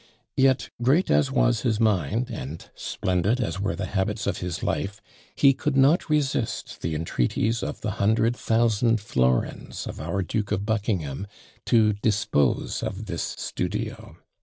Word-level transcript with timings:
Yet, 0.35 0.69
great 0.81 1.11
as 1.11 1.29
was 1.31 1.61
his 1.61 1.79
mind, 1.79 2.31
and 2.31 2.67
splendid 2.73 3.39
as 3.39 3.59
were 3.59 3.75
the 3.75 3.85
habits 3.85 4.25
of 4.25 4.39
his 4.39 4.63
life, 4.63 4.99
he 5.35 5.53
could 5.53 5.77
not 5.77 6.09
resist 6.09 6.81
the 6.81 6.95
entreaties 6.95 7.61
of 7.61 7.81
the 7.81 7.91
hundred 8.01 8.35
thousand 8.35 8.99
florins 8.99 9.85
of 9.85 10.01
our 10.01 10.23
Duke 10.23 10.51
of 10.51 10.65
Buckingham, 10.65 11.27
to 11.67 11.93
dispose 11.93 12.81
of 12.81 13.05
this 13.05 13.35
studio. 13.37 14.17